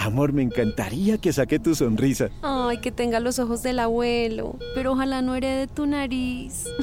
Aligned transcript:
Amor, 0.00 0.32
me 0.32 0.40
encantaría 0.40 1.18
que 1.18 1.30
saque 1.30 1.58
tu 1.58 1.74
sonrisa. 1.74 2.30
Ay, 2.40 2.78
que 2.78 2.90
tenga 2.90 3.20
los 3.20 3.38
ojos 3.38 3.62
del 3.62 3.78
abuelo, 3.78 4.56
pero 4.74 4.92
ojalá 4.92 5.20
no 5.20 5.34
herede 5.34 5.66
tu 5.66 5.86
nariz. 5.86 6.64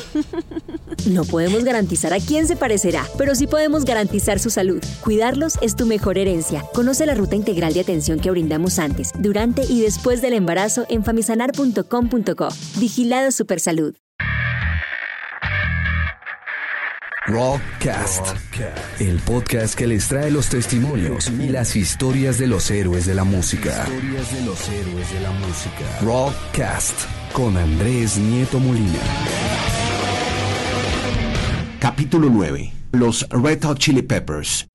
No 1.08 1.24
podemos 1.24 1.64
garantizar 1.64 2.14
a 2.14 2.19
quién 2.19 2.48
se 2.48 2.58
parecerá, 2.58 3.06
pero 3.17 3.33
sí 3.33 3.48
podemos 3.48 3.85
garantizar 3.85 4.40
su 4.40 4.50
salud. 4.50 4.83
Cuidarlos 5.03 5.53
es 5.61 5.75
tu 5.75 5.85
mejor 5.85 6.17
herencia. 6.17 6.64
Conoce 6.74 7.06
la 7.06 7.16
ruta 7.16 7.35
integral 7.35 7.74
de 7.74 7.80
atención 7.80 8.20
que 8.20 8.30
brindamos 8.30 8.77
antes, 8.77 9.14
durante 9.18 9.64
y 9.64 9.82
después 9.82 10.22
del 10.22 10.34
embarazo 10.34 10.86
en 10.90 11.06
famisanar.com.co. 11.06 12.50
Vigilado 12.78 13.32
Supersalud. 13.32 13.96
Rockcast, 17.28 18.25
el 19.02 19.20
podcast 19.20 19.75
que 19.75 19.86
les 19.86 20.07
trae 20.07 20.32
los 20.32 20.48
testimonios 20.48 21.30
y 21.30 21.50
las 21.50 21.75
historias 21.75 22.38
de 22.38 22.48
los 22.48 22.71
héroes 22.71 23.05
de 23.05 23.16
la 23.16 23.25
música. 23.25 23.86
Rockcast 26.02 26.97
con 27.33 27.57
Andrés 27.57 28.18
Nieto 28.18 28.61
Molina. 28.61 29.00
Capítulo 31.82 32.29
9. 32.31 32.71
Los 32.93 33.27
Red 33.27 33.61
Hot 33.66 33.77
Chili 33.77 34.03
Peppers. 34.03 34.66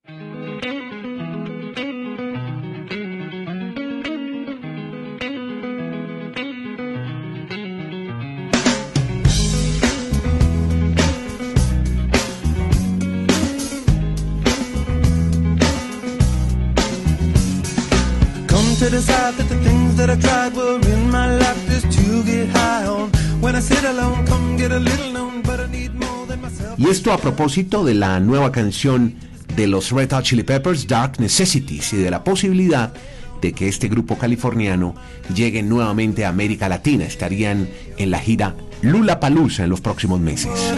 I 20.12 20.16
tried 20.16 20.54
were 20.54 20.78
in 20.92 21.10
my 21.10 21.38
life 21.38 21.66
just 21.70 21.90
to 21.96 22.22
get 22.24 22.48
high 22.50 22.86
on. 22.86 23.10
When 23.40 23.56
I 23.56 23.60
sit 23.60 23.82
alone, 23.82 24.26
come 24.26 24.58
get 24.58 24.70
a 24.70 24.78
little 24.78 25.10
known, 25.10 25.40
but 25.40 25.58
I 25.58 25.66
need 25.70 25.94
more 25.94 26.26
than 26.26 26.42
myself. 26.42 26.78
Y 26.78 26.90
esto 26.90 27.12
a 27.14 27.18
propósito 27.18 27.82
de 27.82 27.94
la 27.94 28.20
nueva 28.20 28.52
canción 28.52 29.14
de 29.56 29.66
los 29.66 29.90
Red 29.90 30.10
Hot 30.12 30.24
Chili 30.24 30.42
Peppers, 30.42 30.86
Dark 30.86 31.18
Necessities, 31.18 31.94
y 31.94 31.96
de 31.96 32.10
la 32.10 32.22
posibilidad 32.24 32.92
de 33.40 33.54
que 33.54 33.68
este 33.68 33.88
grupo 33.88 34.18
californiano 34.18 34.94
llegue 35.34 35.62
nuevamente 35.62 36.26
a 36.26 36.28
América 36.28 36.68
Latina. 36.68 37.06
Estarían 37.06 37.70
en 37.96 38.10
la 38.10 38.18
gira 38.18 38.54
Lula 38.82 39.18
Palusa 39.18 39.64
en 39.64 39.70
los 39.70 39.80
próximos 39.80 40.20
meses. 40.20 40.52
Oh. 40.54 40.74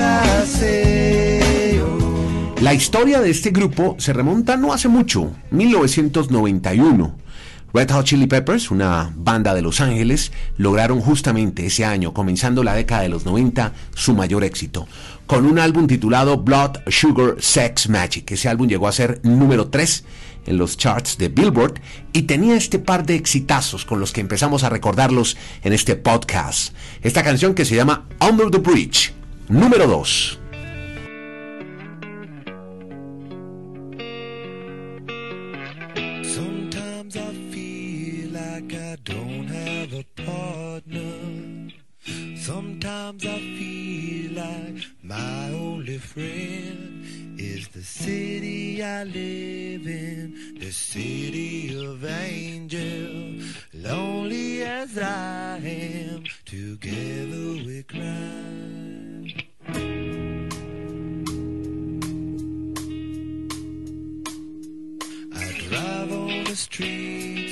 La 2.61 2.73
historia 2.73 3.21
de 3.21 3.31
este 3.31 3.51
grupo 3.51 3.97
se 3.99 4.13
remonta 4.13 4.57
no 4.57 4.73
hace 4.73 4.87
mucho, 4.87 5.33
1991. 5.51 7.24
Red 7.75 7.91
Hot 7.91 8.05
Chili 8.05 8.29
Peppers, 8.29 8.71
una 8.71 9.13
banda 9.17 9.53
de 9.53 9.61
Los 9.61 9.81
Ángeles, 9.81 10.31
lograron 10.57 11.01
justamente 11.01 11.67
ese 11.67 11.85
año, 11.85 12.15
comenzando 12.15 12.63
la 12.63 12.77
década 12.77 13.03
de 13.03 13.09
los 13.09 13.25
90, 13.25 13.73
su 13.97 14.15
mayor 14.15 14.45
éxito, 14.45 14.87
con 15.27 15.45
un 15.45 15.59
álbum 15.59 15.89
titulado 15.89 16.39
Blood, 16.39 16.79
Sugar, 16.87 17.35
Sex, 17.41 17.89
Magic. 17.89 18.31
Ese 18.31 18.49
álbum 18.49 18.69
llegó 18.69 18.87
a 18.87 18.93
ser 18.93 19.19
número 19.25 19.71
3 19.71 20.05
en 20.47 20.57
los 20.57 20.77
charts 20.77 21.19
de 21.19 21.31
Billboard 21.31 21.81
y 22.13 22.23
tenía 22.23 22.55
este 22.55 22.79
par 22.79 23.07
de 23.07 23.17
exitazos 23.17 23.85
con 23.85 23.99
los 23.99 24.13
que 24.13 24.21
empezamos 24.21 24.63
a 24.63 24.69
recordarlos 24.69 25.37
en 25.65 25.73
este 25.73 25.97
podcast. 25.97 26.77
Esta 27.03 27.25
canción 27.25 27.55
que 27.55 27.65
se 27.65 27.75
llama 27.75 28.07
Under 28.21 28.53
the 28.53 28.59
Bridge, 28.59 29.13
número 29.49 29.89
2. 29.89 30.44
Friend 45.99 47.39
is 47.39 47.69
the 47.69 47.83
city 47.83 48.83
I 48.83 49.05
live 49.05 49.87
in, 49.87 50.57
the 50.59 50.71
city 50.71 51.75
of 51.85 52.05
angels. 52.05 53.57
Lonely 53.73 54.63
as 54.63 54.97
I 54.99 55.59
am, 55.59 56.25
together 56.45 57.65
we 57.67 57.83
cry. 57.83 58.01
I 65.37 65.69
drive 65.69 66.13
on 66.13 66.45
the 66.45 66.57
streets 66.57 67.44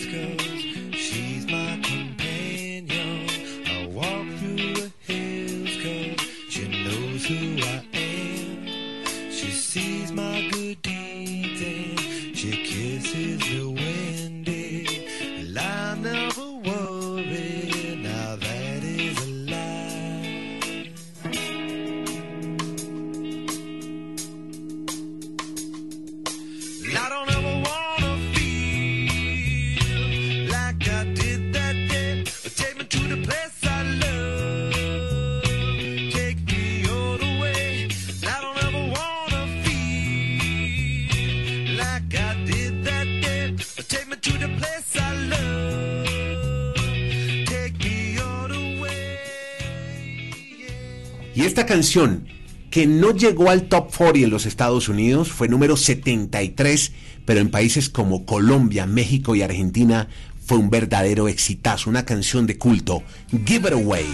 canción, 51.73 52.27
que 52.71 52.87
no 52.87 53.13
llegó 53.13 53.49
al 53.49 53.63
top 53.63 53.91
40 53.97 54.27
en 54.27 54.31
los 54.31 54.45
Estados 54.45 54.91
Unidos, 54.91 55.33
fue 55.33 55.49
número 55.49 55.79
73, 55.79 56.93
pero 57.25 57.41
en 57.41 57.51
países 57.51 57.89
como 57.89 58.27
Colombia, 58.27 58.85
México 58.85 59.35
y 59.35 59.41
Argentina 59.41 60.07
fue 60.45 60.59
un 60.59 60.69
verdadero 60.69 61.29
exitazo, 61.29 61.89
una 61.89 62.05
canción 62.05 62.47
de 62.47 62.59
culto, 62.59 63.03
Give 63.47 63.71
It 63.71 63.73
Away. 63.73 64.05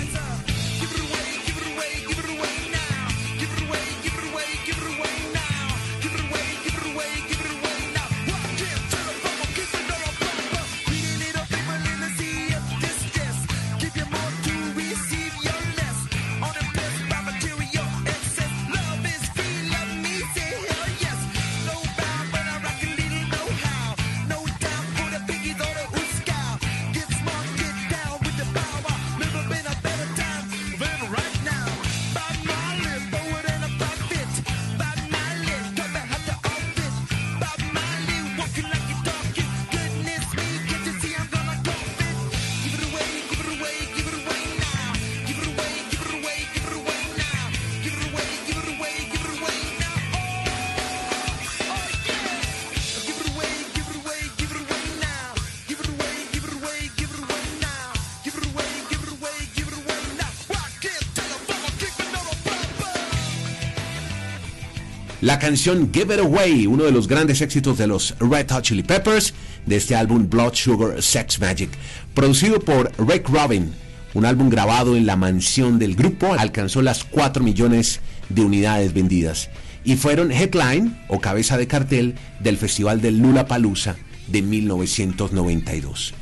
La 65.28 65.38
canción 65.38 65.90
Give 65.92 66.14
It 66.14 66.20
Away, 66.22 66.66
uno 66.66 66.84
de 66.84 66.90
los 66.90 67.06
grandes 67.06 67.42
éxitos 67.42 67.76
de 67.76 67.86
los 67.86 68.14
Red 68.18 68.50
Hot 68.50 68.62
Chili 68.62 68.82
Peppers, 68.82 69.34
de 69.66 69.76
este 69.76 69.94
álbum 69.94 70.30
Blood 70.30 70.54
Sugar 70.54 71.02
Sex 71.02 71.38
Magic, 71.38 71.68
producido 72.14 72.58
por 72.60 72.90
Rick 72.96 73.28
Rubin, 73.28 73.70
un 74.14 74.24
álbum 74.24 74.48
grabado 74.48 74.96
en 74.96 75.04
la 75.04 75.16
mansión 75.16 75.78
del 75.78 75.96
grupo, 75.96 76.32
alcanzó 76.32 76.80
las 76.80 77.04
4 77.04 77.44
millones 77.44 78.00
de 78.30 78.40
unidades 78.40 78.94
vendidas 78.94 79.50
y 79.84 79.96
fueron 79.96 80.32
headline 80.32 80.98
o 81.08 81.20
cabeza 81.20 81.58
de 81.58 81.66
cartel 81.66 82.14
del 82.40 82.56
Festival 82.56 83.02
del 83.02 83.18
Lula 83.18 83.46
Palusa 83.46 83.96
de 84.28 84.40
1992. 84.40 86.14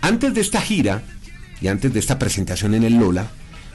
Antes 0.00 0.34
de 0.34 0.40
esta 0.40 0.60
gira 0.60 1.04
y 1.60 1.68
antes 1.68 1.92
de 1.92 2.00
esta 2.00 2.18
presentación 2.18 2.74
en 2.74 2.82
el 2.82 2.94
Lola, 2.94 3.30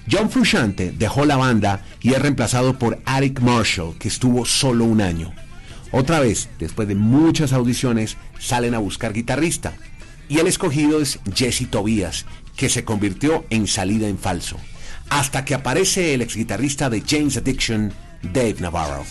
John 0.10 0.30
Frusciante 0.30 0.94
dejó 0.98 1.26
la 1.26 1.36
banda 1.36 1.86
y 2.02 2.14
es 2.14 2.22
reemplazado 2.22 2.80
por 2.80 3.00
Eric 3.06 3.42
Marshall, 3.42 3.98
que 3.98 4.08
estuvo 4.08 4.46
solo 4.46 4.86
un 4.86 5.02
año. 5.02 5.34
Otra 5.92 6.20
vez, 6.20 6.50
después 6.60 6.88
de 6.88 6.96
muchas 6.96 7.54
audiciones, 7.54 8.18
salen 8.40 8.74
a 8.74 8.80
buscar 8.80 9.14
guitarrista. 9.14 9.74
Y 10.30 10.40
el 10.40 10.48
escogido 10.48 11.02
es 11.02 11.20
Jesse 11.34 11.70
Tobias, 11.70 12.26
que 12.56 12.70
se 12.70 12.84
convirtió 12.84 13.46
en 13.50 13.68
salida 13.68 14.08
en 14.08 14.18
falso. 14.18 14.58
Hasta 15.10 15.46
que 15.46 15.56
aparece 15.56 16.14
el 16.14 16.22
ex 16.22 16.36
guitarrista 16.36 16.90
de 16.90 17.04
James 17.08 17.38
Addiction, 17.38 17.94
Dave 18.22 18.58
Navarro. 18.60 19.06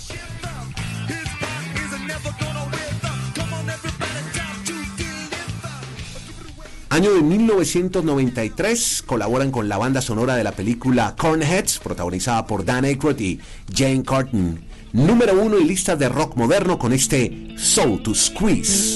Año 6.97 7.13
de 7.13 7.21
1993, 7.21 9.03
colaboran 9.05 9.51
con 9.51 9.69
la 9.69 9.77
banda 9.77 10.01
sonora 10.01 10.35
de 10.35 10.43
la 10.43 10.53
película 10.53 11.15
Cornheads, 11.15 11.79
protagonizada 11.81 12.47
por 12.47 12.65
Dan 12.65 12.87
Aykroyd 12.87 13.21
y 13.21 13.39
Jane 13.71 14.03
Carton. 14.03 14.65
Número 14.95 15.39
uno 15.39 15.59
en 15.59 15.67
listas 15.67 15.99
de 15.99 16.09
rock 16.09 16.37
moderno 16.37 16.79
con 16.79 16.95
este 16.95 17.49
Soul 17.59 18.03
to 18.03 18.15
Squeeze. 18.15 18.96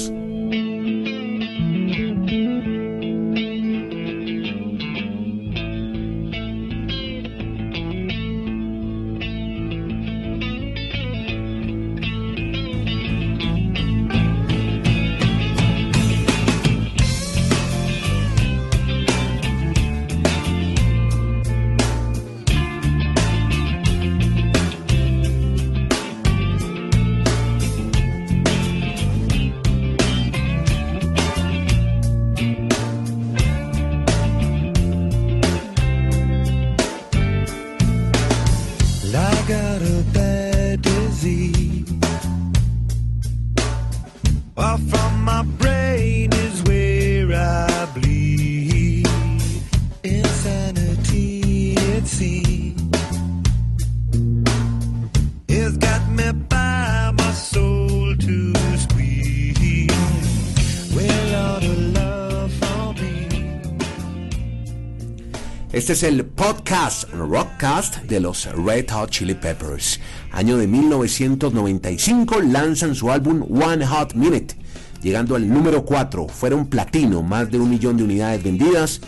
Este 65.73 65.93
es 65.93 66.03
el 66.03 66.25
podcast, 66.25 67.09
rockcast 67.13 67.99
de 67.99 68.19
los 68.19 68.47
Red 68.47 68.91
Hot 68.91 69.11
Chili 69.11 69.35
Peppers. 69.35 70.01
Año 70.33 70.57
de 70.57 70.67
1995 70.67 72.41
lanzan 72.41 72.97
su 72.97 73.09
álbum 73.09 73.45
One 73.49 73.87
Hot 73.87 74.15
Minute, 74.15 74.57
llegando 75.01 75.37
al 75.37 75.49
número 75.49 75.85
4. 75.85 76.27
Fueron 76.27 76.67
platino, 76.67 77.23
más 77.23 77.53
de 77.53 77.61
un 77.61 77.71
millón 77.71 77.97
de 77.97 78.03
unidades 78.03 78.43
vendidas, 78.43 79.01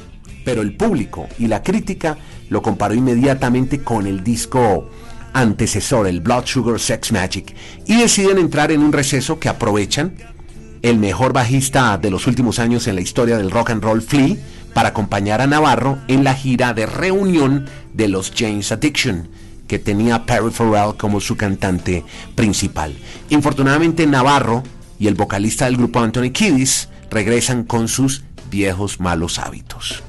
pero 0.44 0.62
el 0.62 0.76
público 0.76 1.26
y 1.37 1.49
la 1.49 1.64
crítica 1.64 2.17
lo 2.49 2.62
comparó 2.62 2.94
inmediatamente 2.94 3.82
con 3.82 4.06
el 4.06 4.23
disco 4.23 4.88
antecesor, 5.32 6.06
el 6.06 6.20
Blood 6.20 6.47
Sugar 6.47 6.79
Sex 6.79 7.11
Magic, 7.11 7.56
y 7.87 7.97
deciden 7.97 8.38
entrar 8.38 8.70
en 8.70 8.85
un 8.85 8.93
receso 8.93 9.41
que 9.41 9.49
aprovechan 9.49 10.14
el 10.82 11.00
mejor 11.00 11.32
bajista 11.32 11.99
de 11.99 12.12
los 12.12 12.29
últimos 12.29 12.61
años 12.61 12.87
en 12.87 12.94
la 12.94 13.00
historia 13.00 13.37
del 13.37 13.50
rock 13.50 13.70
and 13.70 13.82
roll 13.82 14.00
Flea 14.00 14.37
para 14.75 14.91
acompañar 14.91 15.41
a 15.41 15.47
Navarro 15.47 15.99
en 16.09 16.25
la 16.25 16.35
gira 16.35 16.75
de 16.75 16.87
reunión 16.87 17.67
de 17.93 18.09
los 18.09 18.33
James 18.37 18.73
Addiction 18.73 19.29
que 19.67 19.79
tenía 19.79 20.27
Perry 20.27 20.51
Farrell 20.51 20.97
como 20.99 21.19
su 21.19 21.37
cantante 21.37 22.05
principal. 22.35 22.95
Infortunadamente 23.31 24.07
Navarro 24.07 24.63
y 24.99 25.07
el 25.07 25.15
vocalista 25.15 25.65
del 25.65 25.79
grupo 25.79 26.01
Anthony 26.01 26.31
Kiddis 26.31 26.91
regresan 27.11 27.65
con 27.65 27.89
sus 27.89 28.23
viejos 28.51 29.01
malos 29.01 29.39
hábitos. 29.39 30.03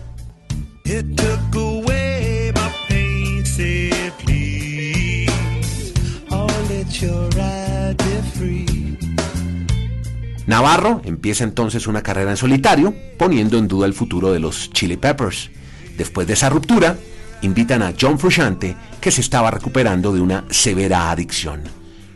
Navarro 10.45 11.01
empieza 11.05 11.43
entonces 11.43 11.87
una 11.87 12.01
carrera 12.01 12.31
en 12.31 12.37
solitario, 12.37 12.93
poniendo 13.17 13.57
en 13.57 13.67
duda 13.67 13.85
el 13.85 13.93
futuro 13.93 14.33
de 14.33 14.39
los 14.39 14.69
Chili 14.71 14.97
Peppers. 14.97 15.49
Después 15.97 16.27
de 16.27 16.33
esa 16.33 16.49
ruptura, 16.49 16.97
invitan 17.41 17.81
a 17.81 17.93
John 17.99 18.19
Frusciante, 18.19 18.75
que 18.99 19.11
se 19.11 19.21
estaba 19.21 19.51
recuperando 19.51 20.13
de 20.13 20.21
una 20.21 20.43
severa 20.49 21.11
adicción. 21.11 21.61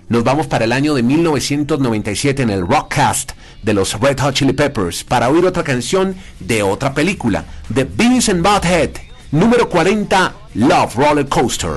Nos 0.09 0.23
vamos 0.23 0.47
para 0.47 0.65
el 0.65 0.71
año 0.71 0.93
de 0.93 1.03
1997 1.03 2.43
en 2.43 2.49
el 2.49 2.67
Rockcast 2.67 3.31
de 3.61 3.73
los 3.73 3.99
Red 3.99 4.19
Hot 4.19 4.35
Chili 4.35 4.53
Peppers 4.53 5.03
para 5.03 5.29
oír 5.29 5.45
otra 5.45 5.63
canción 5.63 6.15
de 6.39 6.63
otra 6.63 6.93
película, 6.93 7.45
The 7.73 7.83
Beavis 7.83 8.29
and 8.29 8.41
Butthead, 8.41 8.91
número 9.31 9.69
40, 9.69 10.33
Love 10.55 10.95
Roller 10.95 11.27
Coaster. 11.27 11.75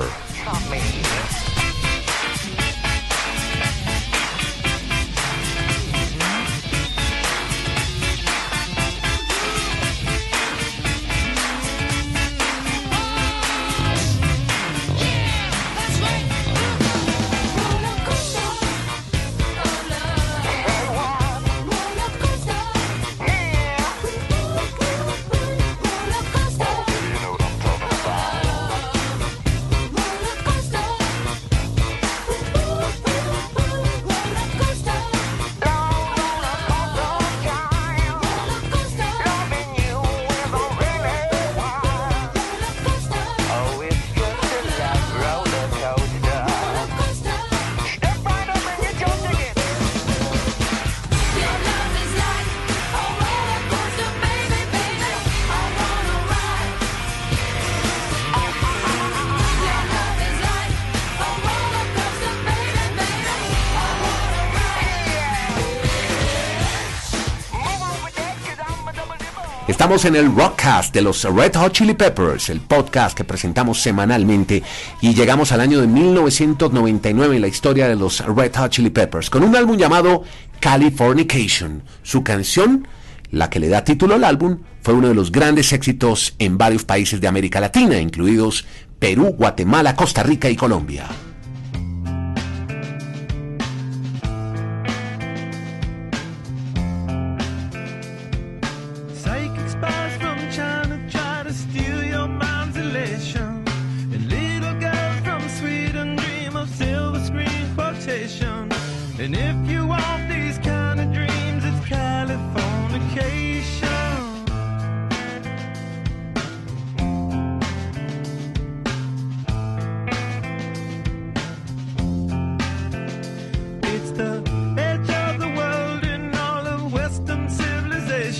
Estamos 69.81 70.05
en 70.05 70.15
el 70.15 70.35
Rockcast 70.35 70.93
de 70.93 71.01
los 71.01 71.23
Red 71.23 71.55
Hot 71.55 71.73
Chili 71.73 71.95
Peppers, 71.95 72.51
el 72.51 72.61
podcast 72.61 73.17
que 73.17 73.23
presentamos 73.23 73.81
semanalmente 73.81 74.61
y 75.01 75.15
llegamos 75.15 75.51
al 75.51 75.59
año 75.59 75.81
de 75.81 75.87
1999 75.87 77.37
en 77.37 77.41
la 77.41 77.47
historia 77.47 77.87
de 77.87 77.95
los 77.95 78.23
Red 78.23 78.55
Hot 78.57 78.69
Chili 78.69 78.91
Peppers 78.91 79.31
con 79.31 79.43
un 79.43 79.55
álbum 79.55 79.77
llamado 79.77 80.21
Californication. 80.59 81.81
Su 82.03 82.23
canción, 82.23 82.87
la 83.31 83.49
que 83.49 83.59
le 83.59 83.69
da 83.69 83.83
título 83.83 84.13
al 84.13 84.23
álbum, 84.23 84.59
fue 84.83 84.93
uno 84.93 85.07
de 85.07 85.15
los 85.15 85.31
grandes 85.31 85.73
éxitos 85.73 86.35
en 86.37 86.59
varios 86.59 86.85
países 86.85 87.19
de 87.19 87.27
América 87.27 87.59
Latina, 87.59 87.99
incluidos 87.99 88.67
Perú, 88.99 89.33
Guatemala, 89.35 89.95
Costa 89.95 90.21
Rica 90.21 90.47
y 90.47 90.55
Colombia. 90.55 91.07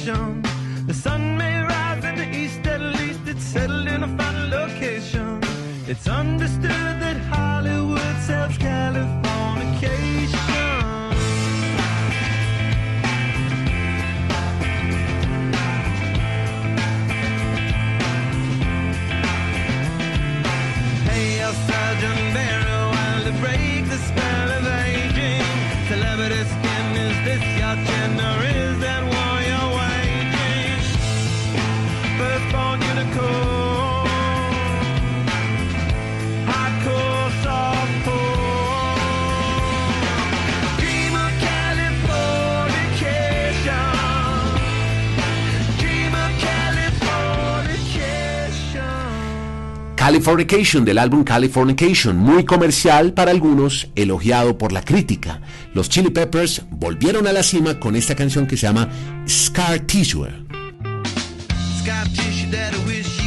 The 0.03 0.93
sun 0.96 1.38
may 1.38 1.62
rise 1.62 2.03
in 2.03 2.15
the 2.15 2.27
east, 2.36 2.65
at 2.65 2.81
least 2.81 3.20
it's 3.27 3.43
settled 3.43 3.88
in 3.88 4.01
a 4.01 4.08
final 4.17 4.50
location. 4.50 5.39
It's 5.88 6.08
understood 6.08 6.96
that 7.03 7.17
Hollywood 7.29 7.50
Californication 50.01 50.84
del 50.84 50.98
álbum 50.98 51.24
Californication, 51.24 52.17
muy 52.17 52.43
comercial 52.43 53.13
para 53.13 53.29
algunos, 53.29 53.88
elogiado 53.93 54.58
por 54.58 54.72
la 54.72 54.81
crítica. 54.81 55.41
Los 55.75 55.89
Chili 55.89 56.10
Peppers 56.10 56.63
volvieron 56.72 57.27
a 57.27 57.31
la 57.31 57.43
cima 57.43 57.79
con 57.79 57.96
esta 57.96 58.15
canción 58.15 58.48
que 58.48 58.58
se 58.58 58.65
llama 58.65 58.89
Scar 59.29 59.81
Tissue. 59.81 60.27
Scar 61.81 62.08
wish 62.88 63.21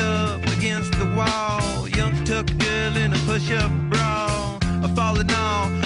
up 0.00 0.42
against 0.56 0.92
the 0.92 1.06
wall. 1.16 1.88
Young 1.88 2.24
tuck 2.24 2.46
girl 2.58 2.96
in 2.96 3.12
a 3.12 3.18
push-up 3.26 3.70
bra. 3.90 4.58
I'm 4.62 4.94
falling 4.94 5.30
all 5.30 5.81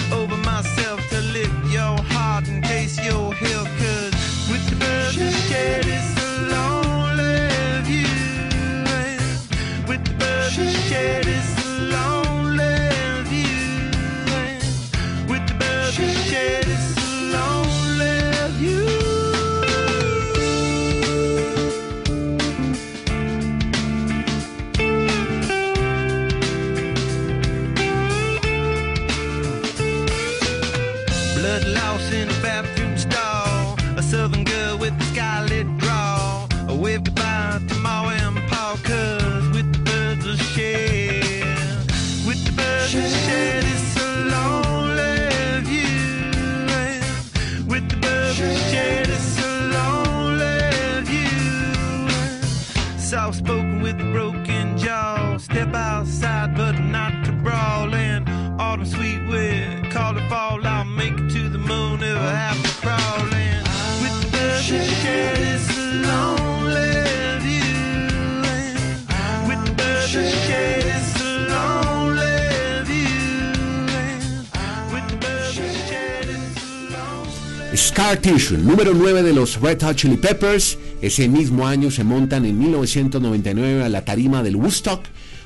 Scar 77.97 78.17
Tissue, 78.17 78.59
número 78.59 78.93
9 78.93 79.23
de 79.23 79.33
los 79.33 79.59
Red 79.59 79.81
Hot 79.81 79.95
Chili 79.95 80.17
Peppers. 80.17 80.77
Ese 81.01 81.27
mismo 81.27 81.65
año 81.65 81.89
se 81.89 82.03
montan 82.03 82.45
en 82.45 82.59
1999 82.59 83.83
a 83.83 83.89
la 83.89 84.05
tarima 84.05 84.43
del 84.43 84.55
Woodstock 84.55 85.03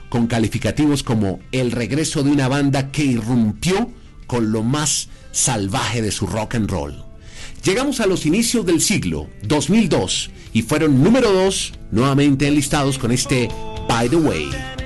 con 0.09 0.27
calificativos 0.27 1.01
como 1.01 1.39
el 1.53 1.71
regreso 1.71 2.23
de 2.23 2.29
una 2.29 2.49
banda 2.49 2.91
que 2.91 3.05
irrumpió 3.05 3.89
con 4.27 4.51
lo 4.51 4.63
más 4.63 5.07
salvaje 5.31 6.01
de 6.01 6.11
su 6.11 6.27
rock 6.27 6.55
and 6.55 6.69
roll. 6.69 7.05
Llegamos 7.63 8.01
a 8.01 8.05
los 8.05 8.25
inicios 8.25 8.65
del 8.65 8.81
siglo 8.81 9.29
2002 9.43 10.31
y 10.51 10.63
fueron 10.63 11.01
número 11.01 11.31
2 11.31 11.71
nuevamente 11.91 12.49
enlistados 12.49 12.97
con 12.97 13.13
este 13.13 13.47
By 13.87 14.09
the 14.09 14.17
Way. 14.17 14.80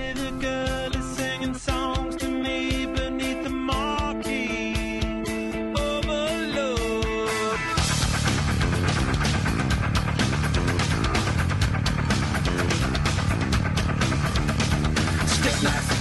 Last 15.63 15.94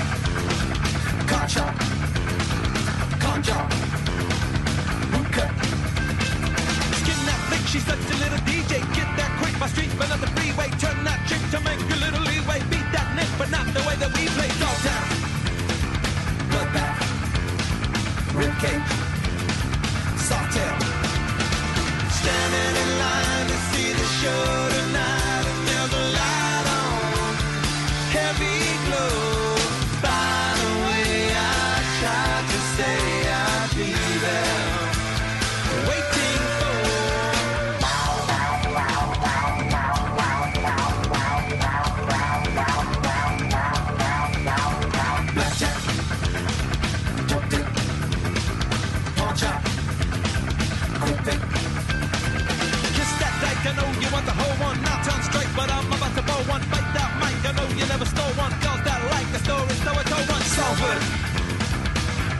but 55.64 55.72
I'm 55.72 55.86
about 55.96 56.14
to 56.18 56.22
blow 56.28 56.42
one. 56.54 56.62
Bite 56.72 56.90
that 56.96 57.10
mic, 57.20 57.40
I 57.48 57.52
know 57.56 57.68
you 57.80 57.86
never 57.94 58.06
stole 58.14 58.34
one. 58.44 58.52
Girls 58.64 58.82
that 58.88 59.00
like 59.14 59.28
the 59.34 59.40
story, 59.46 59.74
so 59.84 59.90
I 60.00 60.02
told 60.12 60.26
one. 60.34 60.44
Salford, 60.56 61.00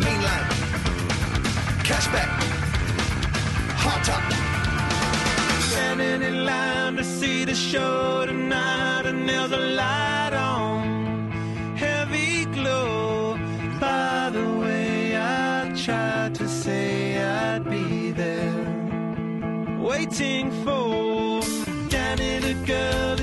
mainline, 0.05 0.47
cashback, 1.89 2.31
hot 3.83 4.01
top, 4.09 4.25
Standing 5.71 6.23
in 6.31 6.45
line 6.45 6.97
to 6.97 7.05
see 7.05 7.45
the 7.45 7.55
show 7.55 8.27
tonight, 8.27 9.07
and 9.11 9.29
there's 9.29 9.53
a 9.53 9.63
light 9.81 10.35
on. 10.35 11.31
Heavy 11.85 12.45
glow. 12.57 13.39
By 13.81 14.31
the 14.37 14.47
way, 14.63 15.17
I 15.17 15.73
tried 15.85 16.35
to 16.41 16.47
say 16.49 17.23
I'd 17.23 17.65
be 17.65 18.11
there. 18.13 18.65
Waiting 19.81 20.51
for 20.65 21.41
Danny, 21.89 22.39
the 22.39 22.55
girl 22.67 23.14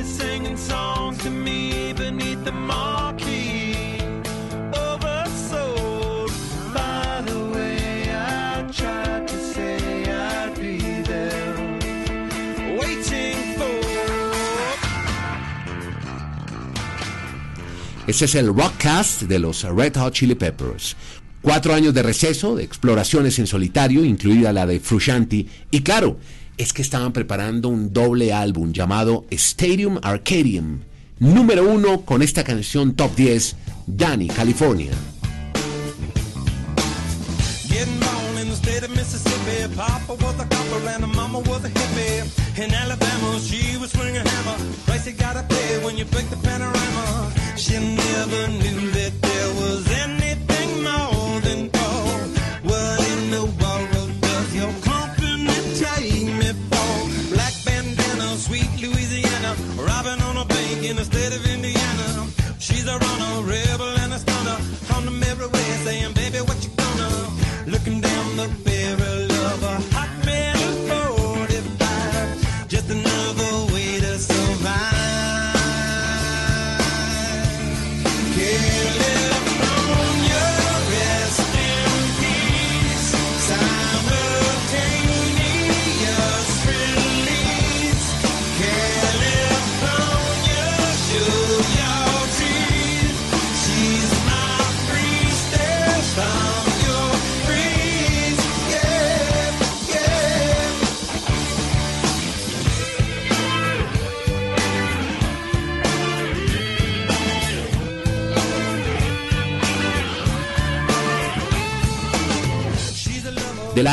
Ese 18.12 18.26
es 18.26 18.36
el 18.36 18.48
rockcast 18.48 19.22
de 19.22 19.40
los 19.40 19.64
Red 19.64 19.96
Hot 19.96 20.14
Chili 20.14 20.36
Peppers. 20.36 20.98
Cuatro 21.42 21.74
años 21.74 21.94
de 21.94 22.04
receso, 22.04 22.58
de 22.58 22.64
exploraciones 22.66 23.40
en 23.40 23.48
solitario, 23.48 24.04
incluida 24.04 24.52
la 24.52 24.66
de 24.66 24.82
Frusciante, 24.82 25.46
y 25.72 25.80
claro, 25.80 26.20
es 26.58 26.74
que 26.74 26.82
estaban 26.82 27.14
preparando 27.14 27.70
un 27.70 27.94
doble 27.94 28.34
álbum 28.34 28.74
llamado 28.74 29.26
Stadium 29.32 29.98
Arcadium, 30.04 30.82
número 31.22 31.70
uno 31.70 32.02
con 32.02 32.22
esta 32.22 32.44
canción 32.44 32.96
top 32.96 33.16
10, 33.16 33.56
Danny, 33.86 34.28
California. 34.28 34.92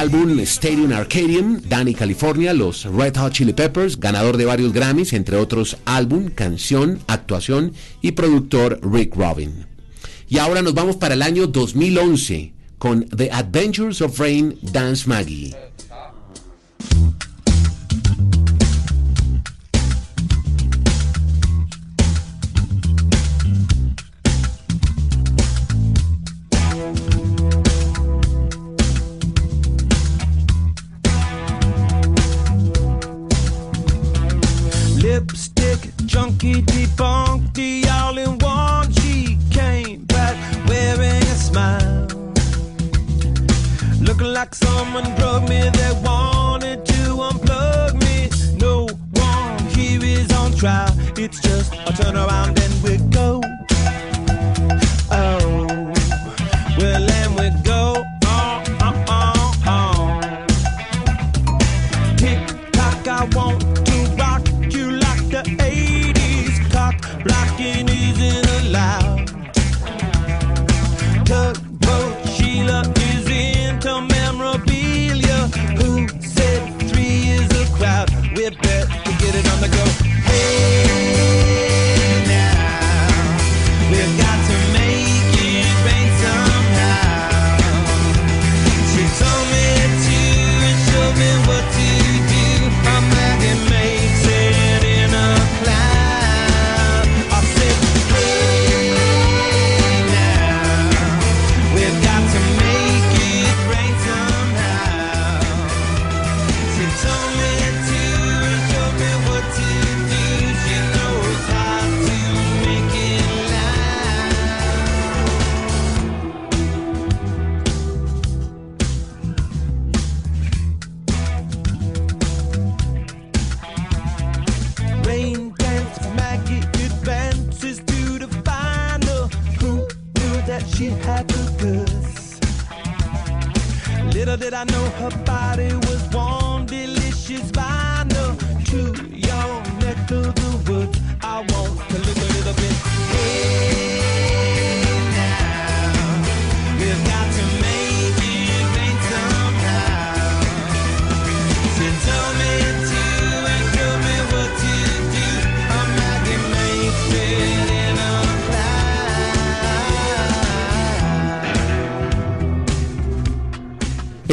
álbum 0.08 0.40
Stadium 0.40 0.90
Arcadium, 0.92 1.60
Danny 1.68 1.92
California, 1.92 2.54
los 2.54 2.86
Red 2.86 3.18
Hot 3.18 3.34
Chili 3.34 3.52
Peppers, 3.52 4.00
ganador 4.00 4.38
de 4.38 4.47
varios 4.47 4.73
Grammys, 4.73 5.12
entre 5.12 5.36
otros 5.36 5.76
álbum, 5.84 6.30
canción, 6.30 7.00
actuación 7.08 7.75
y 8.00 8.12
productor 8.12 8.80
Rick 8.82 9.14
Robin. 9.14 9.66
Y 10.26 10.38
ahora 10.38 10.62
nos 10.62 10.73
vamos 10.73 10.97
para 10.97 11.12
el 11.12 11.21
año 11.21 11.47
2011 11.47 12.54
con 12.78 13.04
The 13.04 13.30
Adventures 13.30 14.00
of 14.00 14.18
Rain 14.18 14.58
Dance 14.62 15.06
Maggie. 15.06 15.68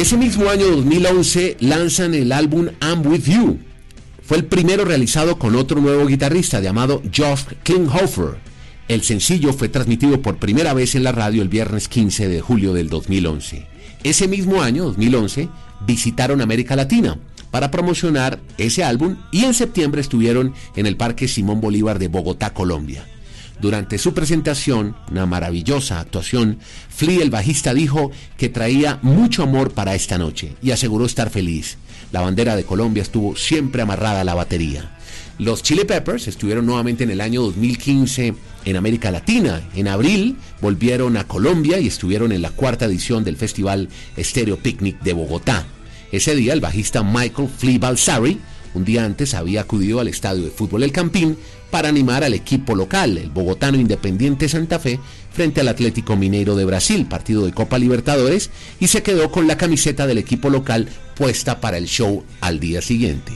Ese 0.06 0.16
mismo 0.16 0.48
año 0.48 0.66
2011 0.66 1.56
lanzan 1.58 2.14
el 2.14 2.30
álbum 2.30 2.68
I'm 2.80 3.04
With 3.04 3.24
You. 3.24 3.58
Fue 4.22 4.36
el 4.36 4.44
primero 4.44 4.84
realizado 4.84 5.36
con 5.36 5.56
otro 5.56 5.80
nuevo 5.80 6.06
guitarrista 6.06 6.60
llamado 6.60 7.02
Josh 7.12 7.42
Klinghoffer. 7.64 8.36
El 8.86 9.02
sencillo 9.02 9.52
fue 9.52 9.68
transmitido 9.68 10.22
por 10.22 10.36
primera 10.36 10.74
vez 10.74 10.94
en 10.94 11.02
la 11.02 11.10
radio 11.10 11.42
el 11.42 11.48
viernes 11.48 11.88
15 11.88 12.28
de 12.28 12.40
julio 12.40 12.72
del 12.72 12.88
2011. 12.88 13.66
Ese 14.04 14.28
mismo 14.28 14.62
año, 14.62 14.84
2011, 14.84 15.48
visitaron 15.84 16.40
América 16.40 16.76
Latina 16.76 17.18
para 17.50 17.72
promocionar 17.72 18.38
ese 18.58 18.84
álbum 18.84 19.16
y 19.32 19.42
en 19.42 19.54
septiembre 19.54 20.02
estuvieron 20.02 20.54
en 20.76 20.86
el 20.86 20.96
Parque 20.96 21.26
Simón 21.26 21.60
Bolívar 21.60 21.98
de 21.98 22.06
Bogotá, 22.06 22.54
Colombia. 22.54 23.04
Durante 23.60 23.96
su 23.96 24.12
presentación, 24.12 24.96
una 25.10 25.24
maravillosa 25.24 25.98
actuación, 25.98 26.58
Flea 26.88 27.22
el 27.22 27.30
bajista 27.30 27.72
dijo 27.72 28.10
que 28.36 28.50
traía 28.50 28.98
mucho 29.02 29.42
amor 29.42 29.72
para 29.72 29.94
esta 29.94 30.18
noche 30.18 30.54
y 30.62 30.72
aseguró 30.72 31.06
estar 31.06 31.30
feliz. 31.30 31.78
La 32.12 32.20
bandera 32.20 32.54
de 32.54 32.64
Colombia 32.64 33.02
estuvo 33.02 33.34
siempre 33.34 33.82
amarrada 33.82 34.20
a 34.20 34.24
la 34.24 34.34
batería. 34.34 34.96
Los 35.38 35.62
Chili 35.62 35.84
Peppers 35.84 36.28
estuvieron 36.28 36.66
nuevamente 36.66 37.04
en 37.04 37.10
el 37.10 37.20
año 37.20 37.42
2015 37.42 38.34
en 38.64 38.76
América 38.76 39.10
Latina. 39.10 39.62
En 39.74 39.88
abril 39.88 40.36
volvieron 40.60 41.16
a 41.16 41.24
Colombia 41.24 41.78
y 41.78 41.86
estuvieron 41.86 42.32
en 42.32 42.42
la 42.42 42.50
cuarta 42.50 42.84
edición 42.86 43.24
del 43.24 43.36
Festival 43.36 43.88
Stereo 44.18 44.58
Picnic 44.58 45.00
de 45.02 45.12
Bogotá. 45.12 45.66
Ese 46.12 46.34
día 46.34 46.52
el 46.52 46.60
bajista 46.60 47.02
Michael 47.02 47.48
Flea 47.48 47.78
Balsari, 47.78 48.38
un 48.74 48.84
día 48.84 49.04
antes 49.04 49.34
había 49.34 49.62
acudido 49.62 50.00
al 50.00 50.08
estadio 50.08 50.44
de 50.44 50.50
fútbol 50.50 50.82
El 50.82 50.92
Campín 50.92 51.36
para 51.70 51.88
animar 51.88 52.24
al 52.24 52.34
equipo 52.34 52.74
local, 52.74 53.18
el 53.18 53.30
bogotano 53.30 53.78
Independiente 53.78 54.48
Santa 54.48 54.78
Fe, 54.78 54.98
frente 55.32 55.60
al 55.60 55.68
Atlético 55.68 56.16
Mineiro 56.16 56.56
de 56.56 56.64
Brasil, 56.64 57.06
partido 57.06 57.44
de 57.44 57.52
Copa 57.52 57.78
Libertadores, 57.78 58.50
y 58.80 58.86
se 58.86 59.02
quedó 59.02 59.30
con 59.30 59.46
la 59.46 59.56
camiseta 59.56 60.06
del 60.06 60.18
equipo 60.18 60.50
local 60.50 60.88
puesta 61.14 61.60
para 61.60 61.78
el 61.78 61.86
show 61.86 62.24
al 62.40 62.60
día 62.60 62.80
siguiente. 62.80 63.32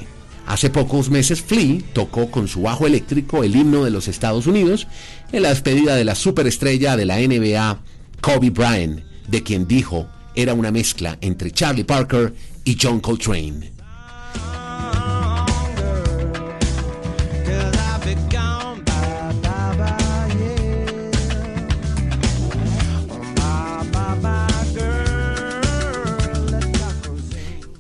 Hace 0.47 0.71
pocos 0.71 1.11
meses 1.11 1.43
Flea 1.43 1.81
tocó 1.93 2.31
con 2.31 2.49
su 2.49 2.63
bajo 2.63 2.87
eléctrico 2.87 3.45
el 3.45 3.55
himno 3.55 3.85
de 3.85 3.91
los 3.91 4.09
Estados 4.09 4.47
Unidos 4.47 4.89
en 5.33 5.43
la 5.43 5.51
despedida 5.51 5.95
de 5.95 6.05
la 6.05 6.15
superestrella 6.15 6.97
de 6.97 7.07
la 7.07 7.19
NBA, 7.19 7.81
Kobe 8.21 8.51
Bryant, 8.51 9.01
de 9.29 9.43
quien 9.43 9.69
dijo 9.69 10.09
era 10.35 10.55
una 10.55 10.71
mezcla 10.71 11.19
entre 11.21 11.51
Charlie 11.51 11.85
Parker 11.85 12.35
y 12.65 12.77
John 12.81 13.01
Coltrane. 13.01 13.80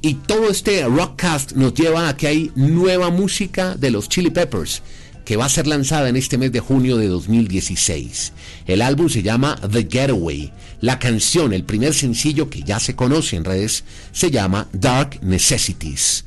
Y 0.03 0.15
todo 0.15 0.51
este 0.51 0.85
rockcast 0.85 1.53
nos 1.53 1.75
lleva 1.75 2.09
a 2.09 2.17
que 2.17 2.27
hay 2.27 2.53
nueva 2.55 3.11
música 3.11 3.75
de 3.75 3.91
los 3.91 4.09
Chili 4.09 4.31
Peppers 4.31 4.83
que 5.25 5.37
va 5.37 5.45
a 5.45 5.49
ser 5.49 5.67
lanzada 5.67 6.09
en 6.09 6.17
este 6.17 6.39
mes 6.39 6.51
de 6.51 6.59
junio 6.59 6.97
de 6.97 7.07
2016. 7.07 8.33
El 8.67 8.83
álbum 8.83 9.09
se 9.09 9.23
llama 9.23 9.61
The 9.71 9.87
Getaway. 9.89 10.53
La 10.81 10.99
canción, 10.99 11.53
el 11.53 11.63
primer 11.63 11.95
sencillo 11.95 12.51
que 12.51 12.63
ya 12.63 12.81
se 12.81 12.97
conoce 12.97 13.37
en 13.37 13.45
redes, 13.45 13.85
se 14.11 14.33
llama 14.33 14.67
Dark 14.73 15.21
Necessities. 15.23 16.25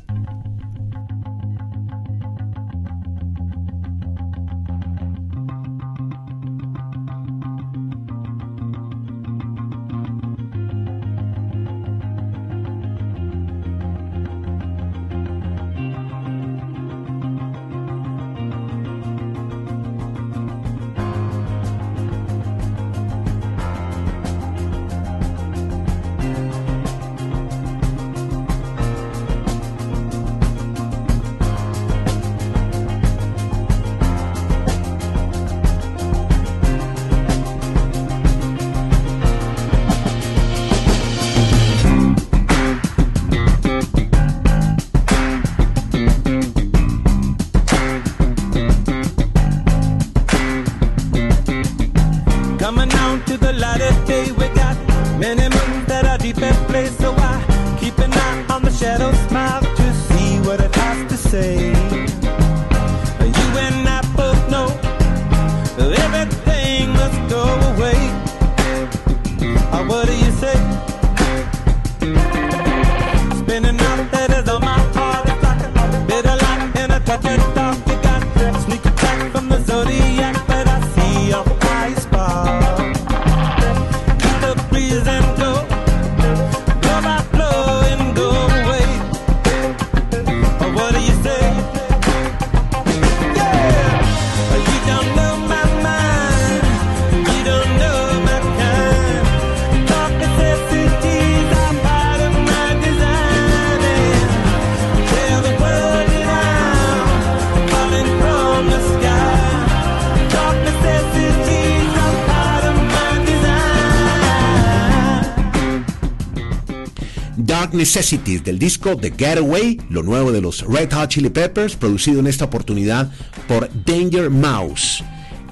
Necessities 117.83 118.45
del 118.45 118.59
disco 118.59 118.95
The 118.95 119.11
Getaway, 119.11 119.77
lo 119.89 120.03
nuevo 120.03 120.31
de 120.31 120.39
los 120.39 120.61
Red 120.61 120.93
Hot 120.93 121.09
Chili 121.09 121.29
Peppers, 121.29 121.75
producido 121.75 122.21
en 122.21 122.27
esta 122.27 122.45
oportunidad 122.45 123.11
por 123.45 123.69
Danger 123.83 124.29
Mouse. 124.29 125.03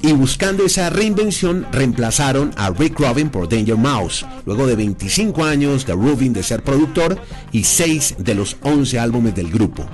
Y 0.01 0.13
buscando 0.13 0.63
esa 0.63 0.89
reinvención, 0.89 1.67
reemplazaron 1.73 2.53
a 2.55 2.69
Rick 2.69 2.97
Rubin 3.01 3.27
por 3.27 3.49
Danger 3.49 3.75
Mouse, 3.75 4.25
luego 4.45 4.65
de 4.65 4.77
25 4.77 5.43
años 5.43 5.85
de 5.85 5.91
Rubin 5.91 6.31
de 6.31 6.41
ser 6.41 6.63
productor 6.63 7.19
y 7.51 7.65
6 7.65 8.15
de 8.19 8.33
los 8.33 8.55
11 8.61 8.97
álbumes 8.97 9.35
del 9.35 9.51
grupo. 9.51 9.85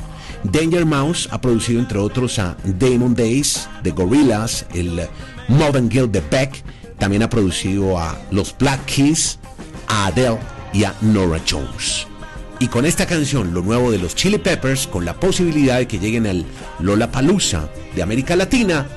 Danger 0.44 0.86
Mouse 0.86 1.28
ha 1.32 1.42
producido 1.42 1.80
entre 1.80 1.98
otros 1.98 2.38
a 2.38 2.56
Damon 2.64 3.16
Days, 3.16 3.68
The 3.82 3.90
Gorillaz, 3.90 4.68
el 4.76 5.08
Modern 5.48 5.90
Guild 5.90 6.12
de 6.12 6.22
Beck, 6.22 6.64
también 7.00 7.24
ha 7.24 7.30
producido 7.32 7.98
a 7.98 8.16
los 8.30 8.56
Black 8.56 8.86
Keys, 8.86 9.40
a 9.88 10.06
Adele 10.06 10.38
y 10.72 10.84
a 10.84 10.94
Nora 11.02 11.42
Jones. 11.50 12.06
Y 12.60 12.70
con 12.70 12.86
esta 12.86 13.06
canción, 13.06 13.54
lo 13.54 13.62
nuevo 13.62 13.92
de 13.92 14.00
los 14.00 14.16
Chili 14.16 14.40
Peppers, 14.40 14.88
con 14.88 15.06
la 15.06 15.14
posibilidad 15.14 15.78
de 15.78 15.88
que 15.88 16.00
lleguen 16.00 16.26
al 16.26 16.46
Lollapalooza 16.80 17.70
de 17.96 18.02
América 18.02 18.36
Latina, 18.36 18.88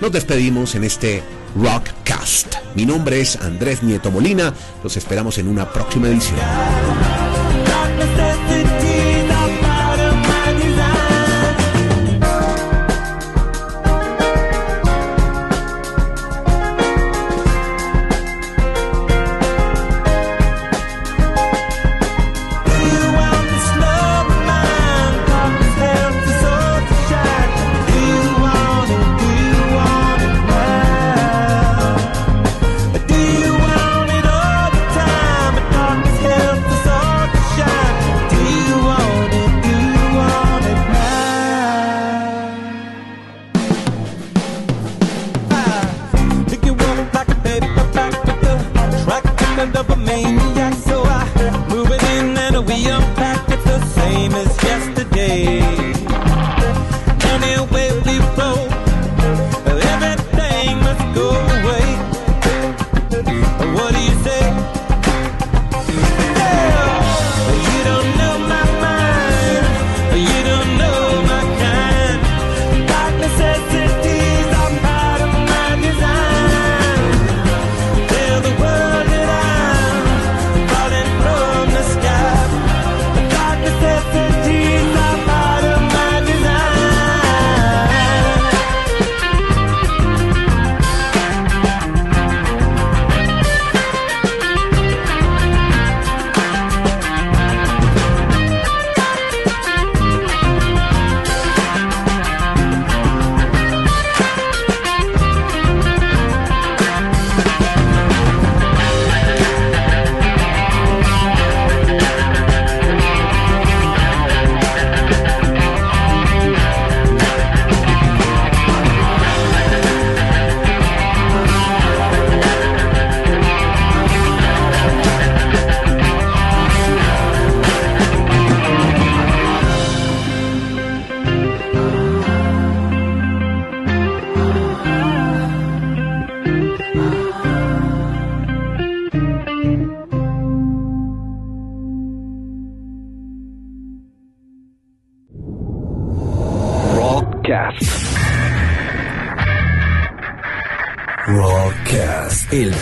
nos 0.00 0.10
despedimos 0.10 0.74
en 0.74 0.84
este 0.84 1.22
Rockcast. 1.54 2.54
Mi 2.74 2.86
nombre 2.86 3.20
es 3.20 3.36
Andrés 3.36 3.82
Nieto 3.82 4.10
Molina, 4.10 4.54
los 4.82 4.96
esperamos 4.96 5.36
en 5.36 5.48
una 5.48 5.70
próxima 5.70 6.08
edición. 6.08 6.38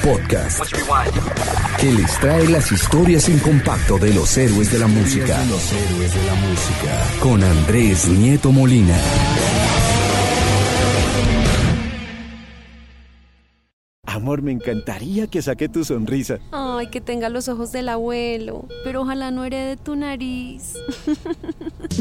Podcast 0.02 0.64
que 1.78 1.92
les 1.92 2.18
trae 2.18 2.48
las 2.48 2.72
historias 2.72 3.28
en 3.28 3.38
compacto 3.38 3.98
de 3.98 4.12
los 4.12 4.36
héroes 4.36 4.72
de 4.72 4.78
la 4.78 4.86
música. 4.86 5.44
Los 5.44 5.72
héroes 5.72 6.14
de 6.14 6.24
la 6.24 6.34
música. 6.34 7.06
Con 7.20 7.42
Andrés 7.42 8.08
Nieto 8.08 8.52
Molina. 8.52 8.96
Amor, 14.28 14.42
me 14.42 14.52
encantaría 14.52 15.26
que 15.26 15.40
saque 15.40 15.70
tu 15.70 15.84
sonrisa. 15.84 16.38
Ay, 16.52 16.88
que 16.88 17.00
tenga 17.00 17.30
los 17.30 17.48
ojos 17.48 17.72
del 17.72 17.88
abuelo, 17.88 18.66
pero 18.84 19.00
ojalá 19.00 19.30
no 19.30 19.42
herede 19.42 19.78
tu 19.78 19.96
nariz. 19.96 20.74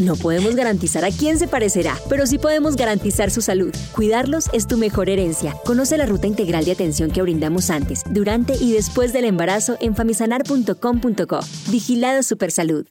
No 0.01 0.15
podemos 0.15 0.55
garantizar 0.55 1.05
a 1.05 1.09
quién 1.09 1.39
se 1.39 1.47
parecerá, 1.47 1.95
pero 2.09 2.27
sí 2.27 2.37
podemos 2.37 2.75
garantizar 2.75 3.31
su 3.31 3.41
salud. 3.41 3.73
Cuidarlos 3.95 4.49
es 4.53 4.67
tu 4.67 4.77
mejor 4.77 5.09
herencia. 5.09 5.55
Conoce 5.65 5.97
la 5.97 6.05
ruta 6.05 6.27
integral 6.27 6.65
de 6.65 6.73
atención 6.73 7.09
que 7.09 7.21
brindamos 7.21 7.69
antes, 7.69 8.03
durante 8.11 8.55
y 8.55 8.73
después 8.73 9.13
del 9.13 9.25
embarazo 9.25 9.77
en 9.79 9.95
famisanar.com.co. 9.95 11.39
Vigilado 11.71 12.21
Supersalud. 12.23 12.87